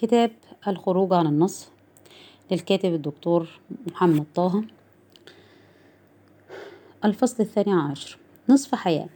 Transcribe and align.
كتاب 0.00 0.30
الخروج 0.68 1.12
عن 1.12 1.26
النص 1.26 1.68
للكاتب 2.50 2.94
الدكتور 2.94 3.48
محمد 3.86 4.24
طه. 4.34 4.62
الفصل 7.04 7.42
الثاني 7.42 7.72
عشر. 7.72 8.18
نصف 8.48 8.74
حياة. 8.74 9.08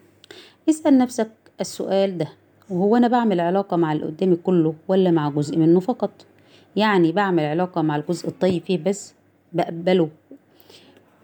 اسأل 0.68 0.98
نفسك 0.98 1.30
السؤال 1.60 2.18
ده 2.18 2.28
وهو 2.70 2.96
أنا 2.96 3.08
بعمل 3.08 3.40
علاقة 3.40 3.76
مع 3.76 3.92
اللي 3.92 4.06
قدامي 4.06 4.36
كله 4.36 4.74
ولا 4.88 5.10
مع 5.10 5.28
جزء 5.28 5.56
منه 5.58 5.80
فقط؟ 5.80 6.10
يعني 6.76 7.12
بعمل 7.12 7.44
علاقة 7.44 7.82
مع 7.82 7.96
الجزء 7.96 8.28
الطيب 8.28 8.62
فيه 8.62 8.78
بس 8.78 9.14
بقبله 9.52 10.08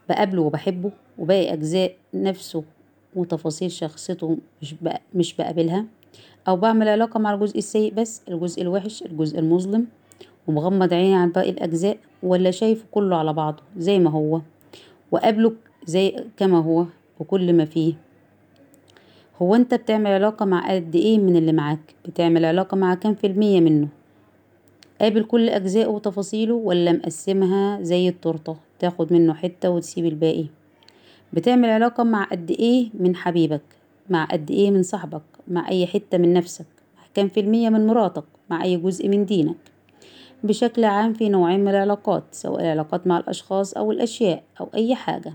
بقابله 0.09 0.43
وبحبه 0.43 0.91
وباقي 1.19 1.53
أجزاء 1.53 1.97
نفسه 2.15 2.65
وتفاصيل 3.17 3.71
شخصيته 3.71 4.39
مش 4.63 4.75
بق... 4.75 5.01
مش 5.15 5.35
أو 6.49 6.57
بعمل 6.57 6.89
علاقة 6.89 7.19
مع 7.21 7.35
الجزء 7.35 7.59
السيء 7.59 7.95
بس 7.95 8.23
الجزء 8.29 8.63
الوحش 8.63 9.03
الجزء 9.03 9.39
المظلم 9.39 9.87
ومغمض 10.47 10.95
عيني 10.95 11.15
عن 11.15 11.33
باقي 11.33 11.51
الأجزاء 11.51 11.99
ولا 12.23 12.51
شايفه 12.51 12.85
كله 12.91 13.17
على 13.17 13.33
بعضه 13.33 13.63
زي 13.77 13.99
ما 13.99 14.11
هو 14.11 14.41
وقابله 15.11 15.53
زي 15.87 16.17
كما 16.37 16.59
هو 16.61 16.85
وكل 17.21 17.53
ما 17.53 17.65
فيه. 17.65 17.95
هو 19.43 19.55
أنت 19.55 19.75
بتعمل 19.75 20.11
علاقة 20.11 20.45
مع 20.45 20.75
قد 20.75 20.97
إيه 20.97 21.19
من 21.19 21.37
اللي 21.37 21.53
معاك؟ 21.53 21.95
بتعمل 22.09 22.45
علاقة 22.45 22.77
مع 22.77 22.95
كام 22.95 23.15
في 23.15 23.27
المية 23.27 23.61
منه؟ 23.61 23.89
قابل 25.01 25.25
كل 25.25 25.49
أجزائه 25.49 25.87
وتفاصيله 25.87 26.55
ولا 26.55 26.93
مقسمها 26.93 27.83
زي 27.83 28.09
التورتة 28.09 28.57
تاخد 28.79 29.13
منه 29.13 29.35
حتة 29.35 29.71
وتسيب 29.71 30.05
الباقي؟ 30.05 30.47
بتعمل 31.33 31.69
علاقة 31.69 32.05
مع 32.05 32.25
قد 32.25 32.51
إيه 32.51 32.91
من 32.95 33.17
حبيبك؟ 33.17 33.78
مع 34.11 34.25
قد 34.25 34.51
إيه 34.51 34.71
من 34.71 34.83
صاحبك 34.83 35.23
مع 35.49 35.69
أي 35.69 35.87
حتة 35.87 36.19
من 36.19 36.33
نفسك 36.33 36.67
مع 36.97 37.03
كام 37.15 37.29
في 37.29 37.41
المية 37.41 37.69
من 37.69 37.87
مراتك 37.87 38.25
مع 38.51 38.65
أي 38.65 38.77
جزء 38.77 39.09
من 39.09 39.25
دينك. 39.25 39.57
بشكل 40.45 40.85
عام 40.85 41.13
في 41.13 41.29
نوعين 41.29 41.61
من 41.61 41.69
العلاقات 41.69 42.25
سواء 42.33 42.61
العلاقات 42.61 43.07
مع 43.07 43.19
الأشخاص 43.19 43.75
أو 43.75 43.93
الأشياء 43.93 44.43
أو 44.61 44.69
أي 44.75 44.95
حاجة. 44.95 45.35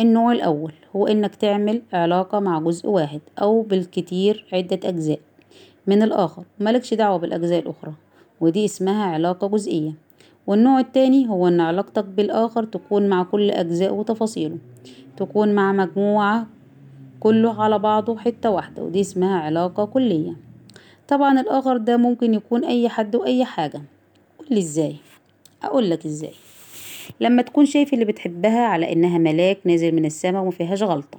النوع 0.00 0.32
الأول 0.32 0.72
هو 0.96 1.06
إنك 1.06 1.34
تعمل 1.34 1.82
علاقة 1.92 2.40
مع 2.40 2.60
جزء 2.60 2.88
واحد 2.88 3.20
أو 3.38 3.62
بالكتير 3.62 4.46
عدة 4.52 4.88
أجزاء. 4.88 5.20
من 5.86 6.02
الآخر 6.02 6.44
ملكش 6.60 6.94
دعوة 6.94 7.16
بالأجزاء 7.16 7.58
الأخرى 7.58 7.92
ودي 8.40 8.64
اسمها 8.64 9.04
علاقة 9.04 9.46
جزئية. 9.48 9.92
والنوع 10.46 10.80
التاني 10.80 11.28
هو 11.28 11.48
إن 11.48 11.60
علاقتك 11.60 12.04
بالآخر 12.04 12.64
تكون 12.64 13.08
مع 13.08 13.22
كل 13.22 13.50
أجزاء 13.50 13.94
وتفاصيله 13.94 14.58
تكون 15.16 15.54
مع 15.54 15.72
مجموعة 15.72 16.46
كله 17.20 17.62
على 17.62 17.78
بعضه 17.78 18.18
حتة 18.18 18.50
واحدة 18.50 18.82
ودي 18.82 19.00
اسمها 19.00 19.40
علاقة 19.40 19.84
كلية. 19.84 20.36
طبعا 21.08 21.40
الآخر 21.40 21.76
ده 21.76 21.96
ممكن 21.96 22.34
يكون 22.34 22.64
أي 22.64 22.88
حد 22.88 23.16
وأي 23.16 23.44
حاجة. 23.44 23.82
قولي 24.38 24.60
إزاي؟ 24.60 24.96
أقولك 25.62 26.06
إزاي. 26.06 26.32
لما 27.20 27.42
تكون 27.42 27.66
شايف 27.66 27.94
اللي 27.94 28.04
بتحبها 28.04 28.60
على 28.66 28.92
إنها 28.92 29.18
ملاك 29.18 29.58
نازل 29.64 29.94
من 29.94 30.04
السماء 30.04 30.42
ومفيهاش 30.42 30.82
غلطة 30.82 31.18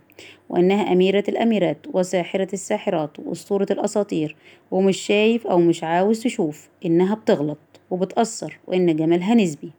وإنها 0.50 0.94
أميرة 0.94 1.24
الأميرات 1.30 1.78
وساحرة 1.94 2.48
الساحرات 2.54 3.20
وأسطورة 3.20 3.68
الأساطير 3.72 4.36
ومش 4.72 4.98
شايف 4.98 5.48
أو 5.48 5.60
مش 5.60 5.84
عاوز 5.84 6.20
تشوف 6.24 6.70
إنها 6.86 7.16
بتغلط 7.16 7.58
وبتأثر 7.92 8.60
وإن 8.68 8.96
جمالها 8.96 9.36
نسبي 9.36 9.72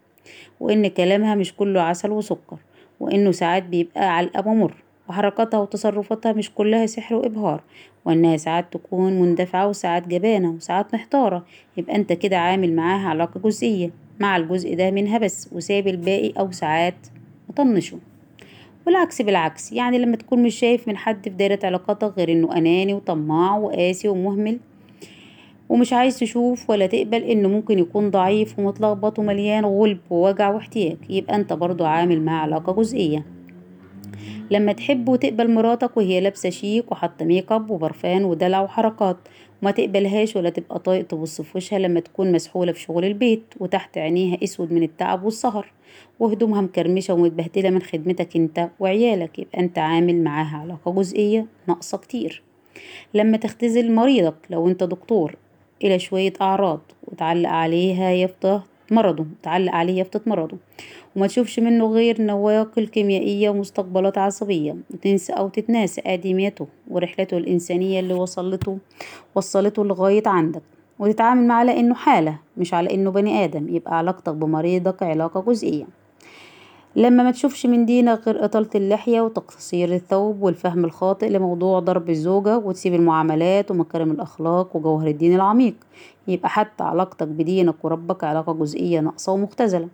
وإن 0.60 0.86
كلامها 0.88 1.34
مش 1.34 1.54
كله 1.56 1.80
عسل 1.80 2.10
وسكر 2.10 2.56
وإنه 3.00 3.30
ساعات 3.32 3.62
بيبقى 3.62 4.16
علقة 4.16 4.48
ومر 4.48 4.74
وحركاتها 5.10 5.60
وتصرفاتها 5.60 6.32
مش 6.32 6.54
كلها 6.54 6.86
سحر 6.86 7.14
وإبهار 7.14 7.60
وإنها 8.04 8.36
ساعات 8.36 8.72
تكون 8.72 9.12
مندفعة 9.20 9.68
وساعات 9.68 10.08
جبانة 10.08 10.50
وساعات 10.50 10.94
محتارة. 10.94 11.44
يبقى 11.76 11.96
أنت 11.96 12.12
كده 12.12 12.38
عامل 12.38 12.76
معاها 12.76 13.08
علاقة 13.08 13.40
جزئية 13.40 13.90
مع 14.20 14.36
الجزء 14.36 14.74
ده 14.76 14.90
منها 14.90 15.18
بس 15.18 15.48
وسايب 15.52 15.88
الباقي 15.88 16.32
أو 16.38 16.50
ساعات 16.50 16.94
مطنشه. 17.48 17.98
والعكس 18.86 19.22
بالعكس 19.22 19.72
يعني 19.72 19.98
لما 19.98 20.16
تكون 20.16 20.42
مش 20.42 20.54
شايف 20.54 20.88
من 20.88 20.96
حد 20.96 21.24
في 21.24 21.30
دايرة 21.30 21.58
علاقاتك 21.64 22.12
غير 22.16 22.32
إنه 22.32 22.56
أناني 22.56 22.94
وطماع 22.94 23.56
وقاسي 23.56 24.08
ومهمل 24.08 24.58
ومش 25.68 25.92
عايز 25.92 26.18
تشوف 26.18 26.70
ولا 26.70 26.86
تقبل 26.86 27.22
إنه 27.22 27.48
ممكن 27.48 27.78
يكون 27.78 28.10
ضعيف 28.10 28.58
ومتلخبط 28.58 29.18
ومليان 29.18 29.64
غلب 29.64 29.98
ووجع 30.10 30.50
واحتياج. 30.50 30.96
يبقى 31.08 31.34
أنت 31.36 31.52
برضو 31.52 31.84
عامل 31.84 32.22
معاه 32.22 32.42
علاقة 32.42 32.72
جزئية. 32.72 33.39
لما 34.50 34.72
تحب 34.72 35.08
وتقبل 35.08 35.50
مراتك 35.50 35.96
وهي 35.96 36.20
لابسة 36.20 36.50
شيك 36.50 36.92
وحاطة 36.92 37.24
make 37.24 37.52
up 37.52 37.70
وبرفان 37.70 38.24
ودلع 38.24 38.60
وحركات. 38.60 39.16
وما 39.62 39.70
تقبلهاش 39.70 40.36
ولا 40.36 40.50
تبقى 40.50 40.78
طايق 40.78 41.06
تبص 41.06 41.40
في 41.40 41.58
وشها 41.58 41.78
لما 41.78 42.00
تكون 42.00 42.32
مسحولة 42.32 42.72
في 42.72 42.80
شغل 42.80 43.04
البيت 43.04 43.44
وتحت 43.60 43.98
عينيها 43.98 44.38
أسود 44.44 44.72
من 44.72 44.82
التعب 44.82 45.24
والسهر. 45.24 45.72
وهدومها 46.20 46.60
مكرمشة 46.60 47.14
ومتبهدلة 47.14 47.70
من 47.70 47.82
خدمتك 47.82 48.36
أنت 48.36 48.68
وعيالك. 48.80 49.38
يبقى 49.38 49.60
أنت 49.60 49.78
عامل 49.78 50.24
معاها 50.24 50.56
علاقة 50.56 50.92
جزئية 50.92 51.46
ناقصة 51.68 51.98
كتير. 51.98 52.42
لما 53.14 53.36
تختزل 53.36 53.92
مريضك 53.92 54.34
لو 54.50 54.68
أنت 54.68 54.84
دكتور 54.84 55.36
إلى 55.84 55.98
شوية 55.98 56.32
أعراض 56.40 56.80
وتعلق 57.04 57.50
عليها 57.50 58.10
يافطة 58.10 58.64
مرضه 58.90 59.26
تعلق 59.42 59.72
عليه 59.72 59.98
يافطة 59.98 60.20
وما 61.16 61.26
تشوفش 61.26 61.60
منه 61.60 61.86
غير 61.86 62.22
نواقل 62.22 62.86
كيميائية 62.86 63.50
ومستقبلات 63.50 64.18
عصبية. 64.18 64.76
وتنسى 64.90 65.32
أو 65.32 65.48
تتناسى 65.48 66.00
آدميته 66.06 66.66
ورحلته 66.90 67.36
الإنسانية 67.38 68.00
اللي 68.00 68.14
وصلته 68.14 68.78
وصلته 69.34 69.84
لغاية 69.84 70.22
عندك. 70.26 70.62
وتتعامل 70.98 71.46
معاه 71.46 71.58
على 71.58 71.80
إنه 71.80 71.94
حالة 71.94 72.38
مش 72.56 72.74
على 72.74 72.94
إنه 72.94 73.10
بني 73.10 73.44
آدم. 73.44 73.76
يبقى 73.76 73.98
علاقتك 73.98 74.34
بمريضك 74.34 75.02
علاقة 75.02 75.40
جزئية. 75.40 75.99
لما 76.96 77.22
ما 77.22 77.30
تشوفش 77.30 77.66
من 77.66 77.86
دينك 77.86 78.20
غير 78.26 78.44
إطالة 78.44 78.68
اللحية 78.74 79.20
وتقصير 79.20 79.94
الثوب 79.94 80.42
والفهم 80.42 80.84
الخاطئ 80.84 81.28
لموضوع 81.28 81.78
ضرب 81.78 82.10
الزوجة 82.10 82.58
وتسيب 82.58 82.94
المعاملات 82.94 83.70
ومكارم 83.70 84.10
الأخلاق 84.10 84.76
وجوهر 84.76 85.06
الدين 85.06 85.34
العميق. 85.34 85.74
يبقى 86.28 86.48
حتى 86.48 86.84
علاقتك 86.84 87.26
بدينك 87.28 87.84
وربك 87.84 88.24
علاقة 88.24 88.52
جزئية 88.52 89.00
ناقصة 89.00 89.32
ومختزلة. 89.32 89.88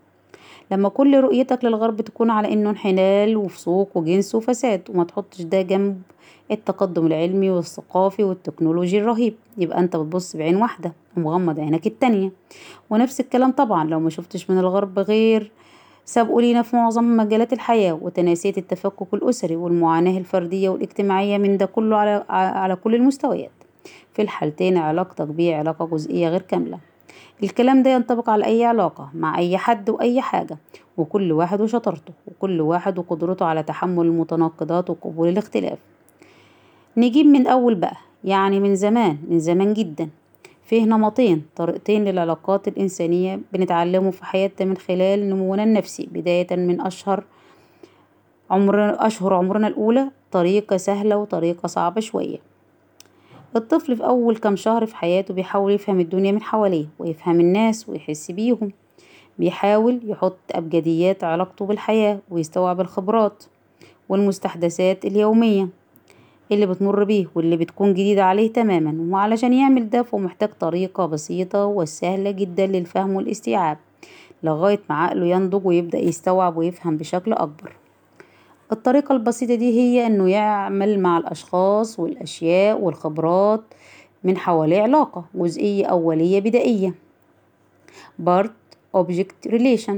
لما 0.70 0.88
كل 0.88 1.20
رؤيتك 1.20 1.64
للغرب 1.64 2.00
تكون 2.00 2.30
على 2.30 2.52
إنه 2.52 2.70
انحلال 2.70 3.36
وفسوق 3.36 3.96
وجنس 3.96 4.34
وفساد 4.34 4.82
وما 4.90 5.04
تحطش 5.04 5.42
ده 5.42 5.62
جنب 5.62 6.02
التقدم 6.50 7.06
العلمي 7.06 7.50
والثقافي 7.50 8.24
والتكنولوجي 8.24 8.98
الرهيب. 8.98 9.34
يبقى 9.58 9.78
أنت 9.80 9.96
بتبص 9.96 10.36
بعين 10.36 10.56
واحدة 10.56 10.92
ومغمض 11.16 11.60
عينك 11.60 11.86
التانية. 11.86 12.30
ونفس 12.90 13.20
الكلام 13.20 13.50
طبعا 13.52 13.84
لو 13.84 14.00
ما 14.00 14.10
شفتش 14.10 14.50
من 14.50 14.58
الغرب 14.58 14.98
غير 14.98 15.50
سابقوا 16.08 16.42
لينا 16.42 16.62
في 16.62 16.76
معظم 16.76 17.16
مجالات 17.16 17.52
الحياة 17.52 17.92
وتناسية 18.02 18.52
التفكك 18.58 19.14
الأسري 19.14 19.56
والمعاناة 19.56 20.18
الفردية 20.18 20.68
والاجتماعية 20.68 21.38
من 21.38 21.56
ده 21.56 21.66
كله 21.66 21.96
على, 21.96 22.24
على 22.28 22.76
كل 22.76 22.94
المستويات. 22.94 23.50
في 24.12 24.22
الحالتين 24.22 24.76
علاقتك 24.76 25.26
بيه 25.26 25.56
علاقة 25.56 25.86
جزئية 25.86 26.28
غير 26.28 26.42
كاملة. 26.42 26.78
الكلام 27.42 27.82
ده 27.82 27.90
ينطبق 27.90 28.30
على 28.30 28.44
أي 28.44 28.64
علاقة 28.64 29.08
مع 29.14 29.38
أي 29.38 29.58
حد 29.58 29.90
وأي 29.90 30.20
حاجة. 30.20 30.58
وكل 30.96 31.32
واحد 31.32 31.60
وشطارته 31.60 32.12
وكل 32.28 32.60
واحد 32.60 32.98
وقدرته 32.98 33.46
على 33.46 33.62
تحمل 33.62 34.06
المتناقضات 34.06 34.90
وقبول 34.90 35.28
الاختلاف. 35.28 35.78
نجيب 36.96 37.26
من 37.26 37.46
أول 37.46 37.74
بقى 37.74 37.96
يعني 38.24 38.60
من 38.60 38.76
زمان 38.76 39.18
من 39.28 39.38
زمان 39.38 39.74
جدا. 39.74 40.08
فيه 40.66 40.84
نمطين 40.84 41.44
طريقتين 41.56 42.04
للعلاقات 42.04 42.68
الإنسانية 42.68 43.40
بنتعلمه 43.52 44.10
في 44.10 44.24
حياتنا 44.24 44.68
من 44.68 44.76
خلال 44.76 45.28
نمونا 45.28 45.62
النفسي 45.62 46.08
بداية 46.12 46.56
من 46.56 46.80
أشهر 46.80 47.24
عمر 48.50 49.06
أشهر 49.06 49.34
عمرنا 49.34 49.66
الأولى 49.66 50.10
طريقة 50.32 50.76
سهلة 50.76 51.16
وطريقة 51.16 51.66
صعبة 51.66 52.00
شوية. 52.00 52.38
الطفل 53.56 53.96
في 53.96 54.04
أول 54.04 54.36
كام 54.36 54.56
شهر 54.56 54.86
في 54.86 54.96
حياته 54.96 55.34
بيحاول 55.34 55.72
يفهم 55.72 56.00
الدنيا 56.00 56.32
من 56.32 56.42
حواليه 56.42 56.86
ويفهم 56.98 57.40
الناس 57.40 57.88
ويحس 57.88 58.30
بيهم. 58.30 58.72
بيحاول 59.38 60.00
يحط 60.04 60.38
أبجديات 60.52 61.24
علاقته 61.24 61.66
بالحياة 61.66 62.18
ويستوعب 62.30 62.80
الخبرات 62.80 63.44
والمستحدثات 64.08 65.04
اليومية. 65.04 65.68
اللي 66.52 66.66
بتمر 66.66 67.04
بيه 67.04 67.26
واللي 67.34 67.56
بتكون 67.56 67.90
جديدة 67.94 68.24
عليه 68.24 68.52
تماما 68.52 69.12
وعلشان 69.14 69.52
يعمل 69.52 69.90
ده 69.90 70.02
فهو 70.02 70.18
محتاج 70.18 70.48
طريقة 70.60 71.06
بسيطة 71.06 71.66
وسهلة 71.66 72.30
جدا 72.30 72.66
للفهم 72.66 73.12
والاستيعاب 73.14 73.78
لغاية 74.42 74.80
ما 74.90 74.96
عقله 74.96 75.26
ينضج 75.26 75.66
ويبدأ 75.66 75.98
يستوعب 75.98 76.56
ويفهم 76.56 76.96
بشكل 76.96 77.32
أكبر. 77.32 77.72
الطريقة 78.72 79.12
البسيطة 79.12 79.54
دي 79.54 79.78
هي 79.80 80.06
إنه 80.06 80.30
يعمل 80.30 81.00
مع 81.00 81.18
الأشخاص 81.18 82.00
والأشياء 82.00 82.80
والخبرات 82.80 83.62
من 84.24 84.36
حواليه 84.36 84.82
علاقة 84.82 85.24
جزئية 85.34 85.86
أولية 85.86 86.40
بدائية. 86.40 86.94
بارت 88.18 88.52
object 88.96 89.50
relation 89.50 89.94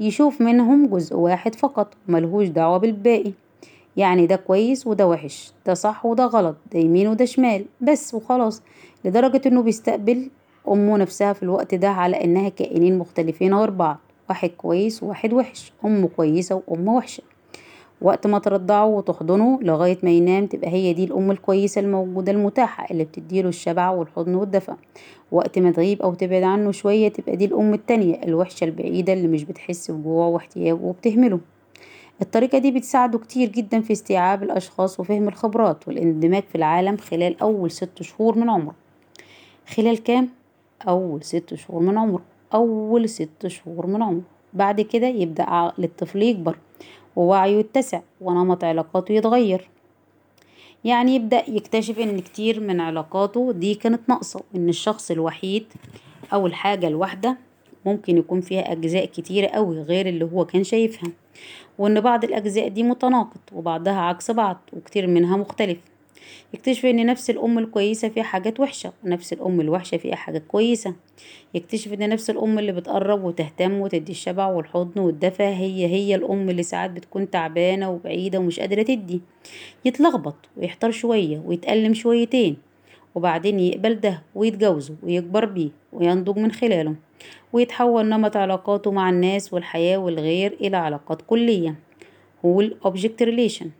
يشوف 0.00 0.40
منهم 0.40 0.86
جزء 0.86 1.16
واحد 1.16 1.54
فقط 1.54 1.94
ملهوش 2.08 2.48
دعوة 2.48 2.78
بالباقي. 2.78 3.32
يعني 3.96 4.26
ده 4.26 4.36
كويس 4.36 4.86
وده 4.86 5.06
وحش 5.08 5.52
ده 5.66 5.74
صح 5.74 6.06
وده 6.06 6.24
غلط 6.26 6.56
ده 6.72 6.78
يمين 6.80 7.08
وده 7.08 7.24
شمال 7.24 7.64
بس 7.80 8.14
وخلاص. 8.14 8.62
لدرجة 9.04 9.40
إنه 9.46 9.62
بيستقبل 9.62 10.30
أمه 10.68 10.96
نفسها 10.96 11.32
في 11.32 11.42
الوقت 11.42 11.74
ده 11.74 11.88
على 11.88 12.24
إنها 12.24 12.48
كائنين 12.48 12.98
مختلفين 12.98 13.54
غير 13.54 13.70
بعض 13.70 13.96
واحد 14.28 14.48
كويس 14.50 15.02
وواحد 15.02 15.32
وحش 15.32 15.72
أم 15.84 16.06
كويسة 16.06 16.62
وأم 16.68 16.88
وحشة. 16.88 17.22
وقت 18.02 18.26
ما 18.26 18.38
ترضعه 18.38 18.86
وتحضنه 18.86 19.58
لغاية 19.62 19.98
ما 20.02 20.10
ينام 20.10 20.46
تبقى 20.46 20.68
هي 20.70 20.92
دي 20.92 21.04
الأم 21.04 21.30
الكويسة 21.30 21.80
الموجودة 21.80 22.32
المتاحة 22.32 22.86
اللي 22.90 23.04
بتديله 23.04 23.48
الشبع 23.48 23.90
والحضن 23.90 24.34
والدفى 24.34 24.72
وقت 25.32 25.58
ما 25.58 25.70
تغيب 25.70 26.02
أو 26.02 26.14
تبعد 26.14 26.42
عنه 26.42 26.70
شوية 26.72 27.08
تبقى 27.08 27.36
دي 27.36 27.44
الأم 27.44 27.74
التانية 27.74 28.22
الوحشة 28.24 28.64
البعيدة 28.64 29.12
اللي 29.12 29.28
مش 29.28 29.44
بتحس 29.44 29.90
بجوعه 29.90 30.28
واحتياجه 30.28 30.78
وبتهمله. 30.82 31.40
الطريقة 32.22 32.58
دي 32.58 32.70
بتساعده 32.70 33.18
كتير 33.18 33.48
جدا 33.48 33.80
في 33.80 33.92
استيعاب 33.92 34.42
الأشخاص 34.42 35.00
وفهم 35.00 35.28
الخبرات 35.28 35.88
والاندماج 35.88 36.42
في 36.42 36.54
العالم 36.54 36.96
خلال 36.96 37.40
أول 37.40 37.70
ست 37.70 38.02
شهور 38.02 38.38
من 38.38 38.50
عمره. 38.50 38.74
خلال 39.68 40.02
كام؟ 40.02 40.28
أول 40.88 41.24
ست 41.24 41.54
شهور 41.54 41.82
من 41.82 41.98
عمره. 41.98 42.22
أول 42.54 43.08
ست 43.08 43.46
شهور 43.46 43.86
من 43.86 44.02
عمره. 44.02 44.22
بعد 44.52 44.80
كده 44.80 45.06
يبدأ 45.06 45.42
عقل 45.42 45.84
الطفل 45.84 46.22
يكبر 46.22 46.58
ووعيه 47.16 47.58
يتسع 47.58 48.00
ونمط 48.20 48.64
علاقاته 48.64 49.12
يتغير. 49.12 49.68
يعني 50.84 51.14
يبدأ 51.14 51.50
يكتشف 51.50 51.98
إن 51.98 52.20
كتير 52.20 52.60
من 52.60 52.80
علاقاته 52.80 53.52
دي 53.52 53.74
كانت 53.74 54.08
ناقصة 54.08 54.40
وإن 54.54 54.68
الشخص 54.68 55.10
الوحيد 55.10 55.64
أو 56.32 56.46
الحاجة 56.46 56.86
الواحدة 56.88 57.36
ممكن 57.86 58.18
يكون 58.18 58.40
فيها 58.40 58.72
أجزاء 58.72 59.04
كتيرة 59.04 59.46
أوي 59.46 59.82
غير 59.82 60.08
اللي 60.08 60.24
هو 60.24 60.44
كان 60.44 60.64
شايفها. 60.64 61.10
وإن 61.78 62.00
بعض 62.00 62.24
الأجزاء 62.24 62.68
دي 62.68 62.82
متناقض 62.82 63.40
وبعضها 63.52 64.00
عكس 64.00 64.30
بعض 64.30 64.56
وكتير 64.72 65.06
منها 65.06 65.36
مختلف. 65.36 65.78
يكتشف 66.54 66.86
إن 66.86 67.06
نفس 67.06 67.30
الأم 67.30 67.58
الكويسة 67.58 68.08
فيها 68.08 68.22
حاجات 68.22 68.60
وحشة 68.60 68.92
ونفس 69.04 69.32
الأم 69.32 69.60
الوحشة 69.60 69.96
فيها 69.96 70.14
حاجات 70.16 70.42
كويسة. 70.46 70.94
يكتشف 71.54 71.92
إن 71.92 72.08
نفس 72.08 72.30
الأم 72.30 72.58
اللي 72.58 72.72
بتقرب 72.72 73.24
وتهتم 73.24 73.80
وتدي 73.80 74.12
الشبع 74.12 74.46
والحضن 74.46 75.00
والدفى 75.00 75.42
هي 75.42 75.86
هي 75.86 76.14
الأم 76.14 76.50
اللي 76.50 76.62
ساعات 76.62 76.90
بتكون 76.90 77.30
تعبانة 77.30 77.90
وبعيدة 77.90 78.38
ومش 78.38 78.60
قادرة 78.60 78.82
تدي. 78.82 79.20
يتلخبط 79.84 80.34
ويحتار 80.56 80.90
شوية 80.90 81.42
ويتألم 81.46 81.94
شويتين 81.94 82.65
وبعدين 83.16 83.60
يقبل 83.60 84.00
ده 84.00 84.22
ويتجوزه 84.34 84.94
ويكبر 85.02 85.44
بيه 85.44 85.70
وينضج 85.92 86.38
من 86.38 86.52
خلاله 86.52 86.94
ويتحول 87.52 88.08
نمط 88.08 88.36
علاقاته 88.36 88.90
مع 88.90 89.10
الناس 89.10 89.52
والحياة 89.52 89.98
والغير 89.98 90.52
إلى 90.60 90.76
علاقات 90.76 91.22
كلية. 91.22 91.74
هو 92.44 92.60
ال 92.60 92.69
object 92.69 93.22
relation 93.22 93.70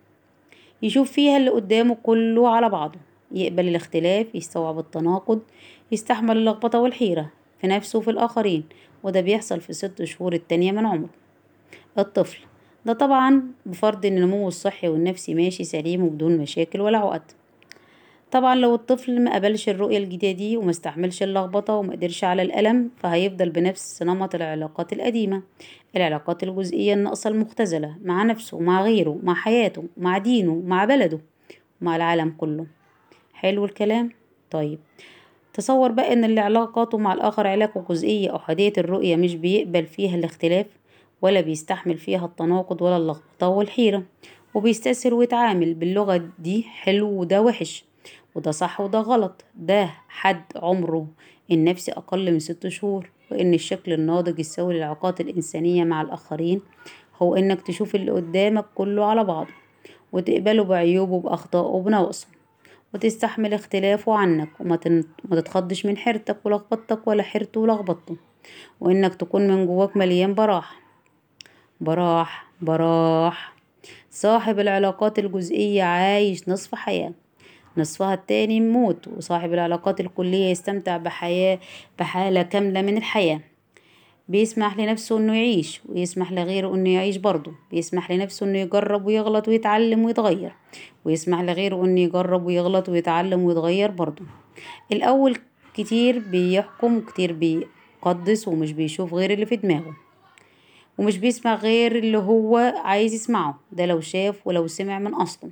يشوف 0.83 1.13
فيها 1.13 1.37
اللي 1.37 1.51
قدامه 1.51 1.97
كله 2.03 2.49
على 2.49 2.69
بعضه. 2.69 2.99
يقبل 3.33 3.69
الاختلاف 3.69 4.35
يستوعب 4.35 4.79
التناقض 4.79 5.41
يستحمل 5.93 6.37
اللخبطة 6.37 6.79
والحيرة 6.79 7.31
في 7.61 7.67
نفسه 7.67 7.99
وفي 7.99 8.11
الآخرين 8.11 8.65
وده 9.03 9.21
بيحصل 9.21 9.61
في 9.61 9.73
ست 9.73 10.05
شهور 10.05 10.33
التانية 10.33 10.73
من 10.73 10.87
عمره. 10.87 11.11
الطفل. 11.99 12.39
ده 12.87 12.93
طبعا 12.93 13.43
بفرض 13.67 14.07
إن 14.07 14.21
نموه 14.21 14.49
الصحي 14.49 14.89
والنفسي 14.89 15.35
ماشي 15.35 15.65
سليم 15.65 16.05
وبدون 16.05 16.39
مشاكل 16.39 16.81
ولا 16.81 16.99
عقد. 16.99 17.23
طبعا 18.31 18.55
لو 18.55 18.75
الطفل 18.75 19.21
ما 19.25 19.35
قبلش 19.35 19.69
الرؤية 19.69 19.99
الجديدة 19.99 20.39
دي 20.39 20.57
وما 20.57 20.71
استحملش 20.71 21.23
اللخبطة 21.23 21.75
وما 21.75 21.93
قدرش 21.93 22.25
على 22.25 22.43
الألم 22.43 22.91
فهيفضل 22.97 23.51
بنفس 23.51 24.03
نمط 24.03 24.35
العلاقات 24.35 24.93
القديمة. 24.93 25.43
العلاقات 25.97 26.43
الجزئية 26.43 26.95
الناقصة 26.95 27.31
المختزلة 27.31 27.97
مع 28.05 28.23
نفسه 28.23 28.61
مع 28.61 28.83
غيره 28.83 29.19
مع 29.23 29.35
حياته 29.35 29.85
مع 29.97 30.19
دينه 30.19 30.63
مع 30.67 30.85
بلده 30.85 31.21
مع 31.81 31.97
العالم 31.97 32.35
كله. 32.39 32.67
حلو 33.35 33.65
الكلام؟ 33.65 34.11
طيب. 34.51 34.79
تصور 35.55 35.91
بقى 35.93 36.13
إن 36.13 36.25
اللي 36.25 36.41
علاقاته 36.41 36.99
مع 36.99 37.13
الآخر 37.13 37.47
علاقة 37.47 37.85
جزئية 37.91 38.37
أحادية 38.37 38.73
الرؤية 38.79 39.17
مش 39.17 39.35
بيقبل 39.35 39.87
فيها 39.87 40.15
الاختلاف 40.17 40.67
ولا 41.23 41.41
بيستحمل 41.41 41.99
فيها 41.99 42.27
التناقض 42.27 42.83
ولا 42.83 42.97
اللخبطة 42.97 43.49
والحيرة 43.49 44.03
وبيستسهل 44.55 45.13
ويتعامل 45.15 45.75
باللغة 45.75 46.29
دي 46.39 46.63
حلو 46.63 47.09
وده 47.21 47.43
وحش. 47.43 47.85
وده 48.37 48.51
صح 48.51 48.81
وده 48.81 49.01
غلط. 49.01 49.45
ده 49.55 49.91
حد 50.09 50.43
عمره 50.57 51.07
النفسي 51.51 51.93
أقل 51.93 52.33
من 52.33 52.39
ست 52.39 52.69
شهور 52.69 53.11
وإن 53.31 53.55
الشكل 53.55 53.93
الناضج 53.93 54.39
السوي 54.39 54.75
للعلاقات 54.75 55.21
الإنسانية 55.21 55.85
مع 55.85 56.03
الآخرين. 56.03 56.61
هو 57.23 57.35
إنك 57.35 57.63
تشوف 57.63 57.95
اللي 57.95 58.11
قدامك 58.13 58.65
كله 58.75 59.05
على 59.05 59.25
بعضه 59.25 59.51
وتقبله 60.13 60.65
بعيوبه 60.65 61.21
بأخطائه 61.21 61.67
وبنواقصه 61.67 62.27
وتستحمل 62.95 63.55
اختلافه 63.55 64.15
عنك 64.15 64.49
وما 64.61 64.77
تتخضش 65.31 65.87
من 65.87 65.97
حيرتك 65.97 66.37
ولخبطتك 66.45 67.07
ولا 67.07 67.23
حيرته 67.23 67.61
ولخبطته. 67.61 68.17
وإنك 68.81 69.15
تكون 69.15 69.49
من 69.49 69.67
جواك 69.67 69.97
مليان 69.97 70.35
براح 70.35 70.81
براح 71.81 72.47
براح. 72.61 73.57
صاحب 74.11 74.59
العلاقات 74.59 75.19
الجزئية 75.19 75.83
عايش 75.83 76.49
نصف 76.49 76.75
حياة. 76.75 77.13
نصفها 77.79 78.15
التاني 78.15 78.61
موت 78.61 79.09
وصاحب 79.09 79.53
العلاقات 79.53 80.01
الكلية 80.01 80.51
يستمتع 80.51 80.97
بحياة 80.97 81.59
بحالة 81.99 82.43
كاملة 82.43 82.83
من 82.83 82.97
الحياة. 82.97 83.41
بيسمح 84.29 84.79
لنفسه 84.79 85.19
إنه 85.19 85.35
يعيش 85.35 85.81
ويسمح 85.89 86.33
لغيره 86.33 86.75
إنه 86.75 86.91
يعيش 86.91 87.17
برضه. 87.17 87.53
بيسمح 87.71 88.11
لنفسه 88.11 88.47
إنه 88.47 88.59
يجرب 88.59 89.07
ويغلط 89.07 89.49
ويتعلم 89.49 90.05
ويتغير. 90.05 90.53
ويسمح 91.05 91.41
لغيره 91.41 91.85
إنه 91.85 92.01
يجرب 92.01 92.47
ويغلط 92.47 92.89
ويتعلم 92.89 93.43
ويتغير 93.43 93.91
برضه. 93.91 94.25
الأول 94.93 95.37
كتير 95.75 96.19
بيحكم 96.19 96.97
وكتير 96.97 97.33
بيقدس 97.33 98.49
ومش 98.49 98.73
بيشوف 98.73 99.15
غير 99.15 99.33
اللي 99.33 99.47
في 99.47 99.57
دماغه. 99.57 99.97
ومش 100.99 101.19
بيسمع 101.19 101.55
غير 101.55 101.99
اللي 101.99 102.19
هو 102.19 102.57
عايز 102.85 103.15
يسمعه. 103.15 103.61
ده 103.73 103.87
لو 103.87 104.01
شاف 104.01 104.47
ولو 104.47 104.67
سمع 104.67 104.99
من 104.99 105.15
أصله. 105.15 105.51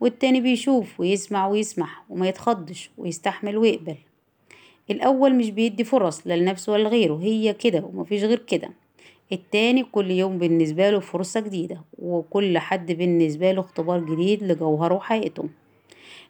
والتاني 0.00 0.40
بيشوف 0.40 1.00
ويسمع 1.00 1.46
ويسمح 1.46 2.04
وما 2.10 2.28
يتخضش 2.28 2.90
ويستحمل 2.98 3.58
ويقبل. 3.58 3.96
الأول 4.90 5.34
مش 5.34 5.50
بيدي 5.50 5.84
فرص 5.84 6.26
لا 6.26 6.36
لنفسه 6.36 6.72
ولا 6.72 6.82
لغيره 6.82 7.18
هي 7.22 7.52
كده 7.52 7.84
ومفيش 7.84 8.22
غير 8.24 8.38
كده. 8.38 8.70
التاني 9.32 9.84
كل 9.84 10.10
يوم 10.10 10.38
بالنسبة 10.38 10.90
له 10.90 11.00
فرصة 11.00 11.40
جديدة 11.40 11.80
وكل 11.98 12.58
حد 12.58 12.92
بالنسبة 12.92 13.52
له 13.52 13.60
اختبار 13.60 14.00
جديد 14.00 14.42
لجوهره 14.42 14.94
وحقيقته 14.94 15.44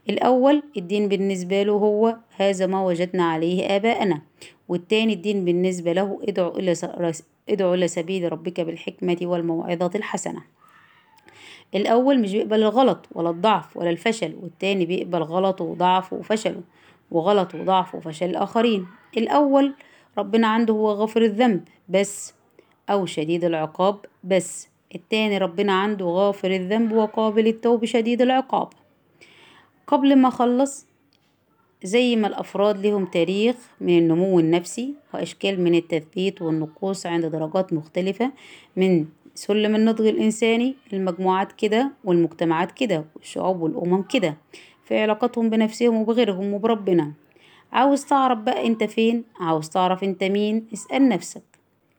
الأول 0.09 0.63
الدين 0.77 1.09
بالنسبة 1.09 1.63
له 1.63 1.73
هو 1.73 2.17
هذا 2.37 2.67
ما 2.67 2.85
وجدنا 2.85 3.25
عليه 3.25 3.77
آباءنا 3.77 4.23
والتاني 4.69 5.13
الدين 5.13 5.45
بالنسبة 5.45 5.93
له 5.93 6.19
ادعو 7.49 7.75
إلى 7.75 7.89
سبيل 7.89 8.33
ربك 8.33 8.61
بالحكمة 8.61 9.19
والموعظة 9.23 9.91
الحسنة 9.95 10.43
الأول 11.75 12.21
مش 12.21 12.33
بيقبل 12.33 12.63
الغلط 12.63 13.07
ولا 13.13 13.31
الضعف 13.31 13.77
ولا 13.77 13.91
الفشل 13.91 14.35
والتاني 14.43 14.87
بيقبل 14.87 15.23
غلطه 15.23 15.65
وضعفه 15.65 16.17
وفشله 16.17 16.63
وغلطه 17.11 17.61
وضعفه 17.61 17.99
وفشل 17.99 18.31
الآخرين. 18.31 18.87
الأول 19.17 19.75
ربنا 20.19 20.47
عنده 20.47 20.75
هو 20.75 20.91
غفر 20.91 21.23
الذنب 21.23 21.65
بس 21.89 22.35
أو 22.91 23.07
شديد 23.07 23.45
العقاب 23.45 23.97
بس. 24.25 24.69
التاني 24.95 25.39
ربنا 25.39 25.73
عنده 25.73 26.05
غافر 26.07 26.51
الذنب 26.51 26.93
وقابل 26.93 27.47
التوب 27.47 27.85
شديد 27.85 28.23
العقاب. 28.23 28.69
قبل 29.87 30.17
ما 30.17 30.29
أخلص 30.29 30.87
زي 31.85 32.17
ما 32.17 32.27
الأفراد 32.27 32.87
لهم 32.87 33.07
تاريخ 33.07 33.57
من 33.81 33.99
النمو 33.99 34.41
النفسي 34.41 34.95
وأشكال 35.15 35.61
من 35.61 35.75
التثبيت 35.75 36.43
والنقوص 36.43 37.07
عند 37.07 37.27
درجات 37.27 37.73
مختلفة 37.73 38.33
من 38.77 39.07
سلم 39.35 39.75
النضج 39.77 40.07
الإنساني 40.07 40.75
المجموعات 40.93 41.53
كده 41.53 41.93
والمجتمعات 42.05 42.73
كده 42.73 43.05
والشعوب 43.17 43.61
والأمم 43.61 44.03
كده 44.03 44.37
في 44.85 44.99
علاقتهم 45.03 45.51
بنفسهم 45.51 45.97
وبغيرهم 45.97 46.55
وبربنا. 46.55 47.13
عاوز 47.73 48.05
تعرف 48.05 48.39
بقى 48.39 48.67
أنت 48.67 48.85
فين؟ 48.85 49.25
عاوز 49.41 49.69
تعرف 49.69 50.05
أنت 50.05 50.25
مين؟ 50.25 50.67
اسأل 50.73 51.09
نفسك. 51.09 51.43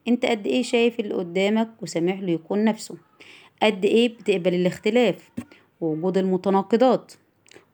أنت 0.08 0.26
قد 0.26 0.48
إيه 0.48 0.64
شايف 0.64 1.00
اللي 1.00 1.14
قدامك 1.14 1.70
وسامح 1.82 2.20
له 2.20 2.32
يكون 2.32 2.64
نفسه؟ 2.64 2.96
قد 3.64 3.86
إيه 3.86 4.10
بتقبل 4.18 4.54
الاختلاف؟ 4.54 5.30
ووجود 5.82 6.18
المتناقضات 6.18 7.14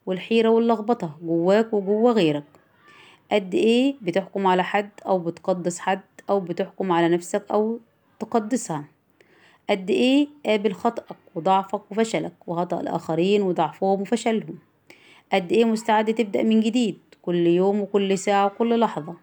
والحيرة 0.06 0.48
واللخبطة 0.48 1.16
جواك 1.22 1.72
وجوا 1.72 2.12
غيرك. 2.12 2.44
قد 3.32 3.54
إيه 3.54 3.94
بتحكم 4.02 4.46
على 4.46 4.64
حد 4.64 4.90
أو 5.06 5.18
بتقدس 5.18 5.78
حد 5.78 6.00
أو 6.30 6.40
بتحكم 6.40 6.92
على 6.92 7.08
نفسك 7.08 7.44
أو 7.50 7.80
تقدسها؟ 8.18 8.84
قد 9.70 9.90
إيه 9.90 10.28
قابل 10.46 10.72
خطأك 10.72 11.16
وضعفك 11.34 11.82
وفشلك 11.90 12.32
وخطأ 12.46 12.80
الآخرين 12.80 13.42
وضعفهم 13.42 14.00
وفشلهم. 14.00 14.58
قد 15.32 15.52
إيه 15.52 15.64
مستعد 15.64 16.14
تبدأ 16.14 16.42
من 16.42 16.60
جديد 16.60 16.98
كل 17.22 17.46
يوم 17.46 17.80
وكل 17.80 18.18
ساعة 18.18 18.46
وكل 18.46 18.80
لحظة. 18.80 19.14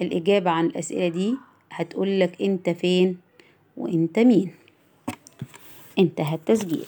الإجابة 0.00 0.50
عن 0.50 0.66
الأسئلة 0.66 1.08
دي 1.08 1.34
هتقولك 1.70 2.42
أنت 2.42 2.70
فين 2.70 3.18
وأنت 3.76 4.18
مين. 4.18 4.54
انتهى 5.98 6.34
التسجيل. 6.34 6.84